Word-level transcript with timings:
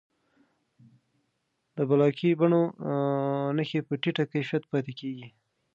د 1.75 1.77
بلاکي 1.89 2.29
بڼو 2.39 2.63
نښې 3.57 3.79
په 3.87 3.93
ټیټه 4.01 4.23
کیفیت 4.31 4.63
پاتې 4.71 4.93
کېږي. 4.99 5.27